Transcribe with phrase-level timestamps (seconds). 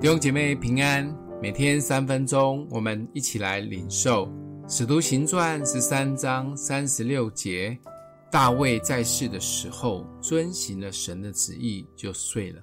[0.00, 1.12] 弟兄姐妹平安，
[1.42, 4.26] 每天三分钟，我们一起来领受
[4.68, 7.76] 《使徒行传》十三章三十六节。
[8.30, 12.60] 大卫在世的时候，遵行了神的旨意，就睡了；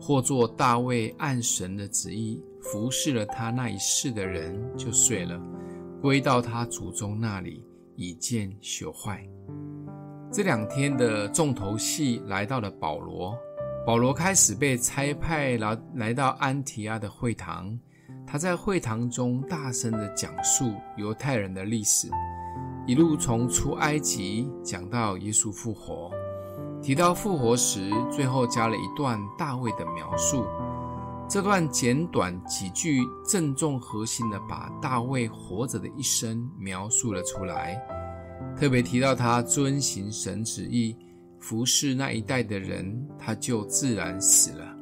[0.00, 5.38] 或作大卫按神的旨意服侍了他那一世的人，就睡了，
[6.00, 7.62] 归到他祖宗那里，
[7.96, 9.22] 以见朽坏。
[10.32, 13.36] 这两天的重头戏来到了保罗。
[13.84, 17.76] 保罗开始被差派来来到安提阿的会堂，
[18.24, 22.08] 他在会堂中大声地讲述犹太人的历史，
[22.86, 26.12] 一路从出埃及讲到耶稣复活。
[26.80, 30.44] 提到复活时，最后加了一段大卫的描述。
[31.28, 37.82] 这段简短几句，正中核心地把大卫活着的一生描述了出来，
[38.56, 40.96] 特别提到他遵行神旨意。
[41.42, 44.76] 服侍那一代的人，他就自然死了。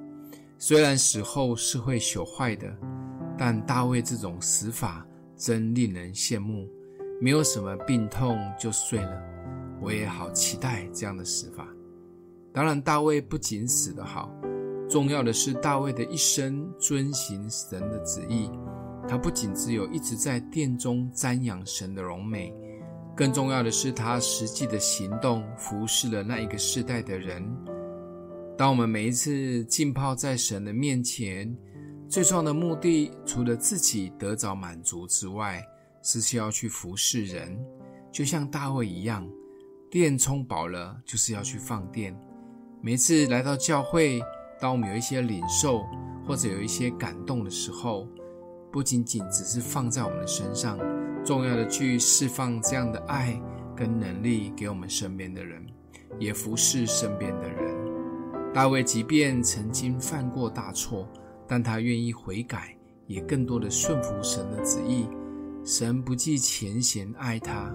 [0.58, 2.70] 虽然死后是会朽坏的，
[3.38, 6.68] 但大卫这种死法真令人羡慕，
[7.18, 9.22] 没有什么病痛就睡了。
[9.80, 11.66] 我也好期待这样的死法。
[12.52, 14.30] 当然，大卫不仅死得好，
[14.86, 18.50] 重要的是大卫的一生遵行神的旨意。
[19.08, 22.54] 他不仅只有一直在殿中瞻仰神的荣美。
[23.20, 27.46] 更重要的是，他实际的行动服侍了那一个世代的人。
[28.56, 31.54] 当我们每一次浸泡在神的面前，
[32.08, 35.62] 最重要的目的，除了自己得着满足之外，
[36.02, 37.62] 是需要去服侍人。
[38.10, 39.28] 就像大卫一样，
[39.90, 42.18] 电充饱了，就是要去放电。
[42.80, 44.18] 每次来到教会，
[44.58, 45.82] 当我们有一些领受
[46.26, 48.08] 或者有一些感动的时候，
[48.72, 50.78] 不仅仅只是放在我们的身上。
[51.24, 53.40] 重要的去释放这样的爱
[53.76, 55.64] 跟能力给我们身边的人，
[56.18, 57.74] 也服侍身边的人。
[58.52, 61.06] 大卫即便曾经犯过大错，
[61.46, 62.76] 但他愿意悔改，
[63.06, 65.06] 也更多的顺服神的旨意。
[65.64, 67.70] 神不计前嫌爱他，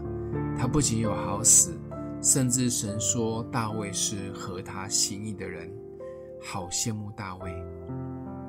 [0.57, 1.79] 他不仅有好死，
[2.21, 5.71] 甚至神说大卫是合他心意的人。
[6.41, 7.51] 好羡慕大卫！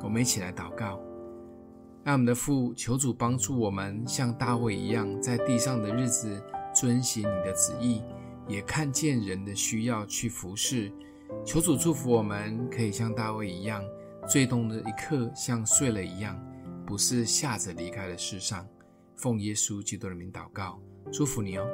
[0.02, 1.00] 我们一起来祷告。
[2.06, 6.40] 爱我们的父，求主帮助我们，像大卫一样，在地上的日子
[6.72, 8.00] 遵行你的旨意，
[8.46, 10.92] 也看见人的需要去服侍。
[11.44, 13.82] 求主祝福我们，可以像大卫一样，
[14.28, 16.40] 最终的一刻像睡了一样，
[16.86, 18.64] 不是吓着离开了世上。
[19.16, 20.80] 奉耶稣基督的名祷告，
[21.12, 21.66] 祝福你哦。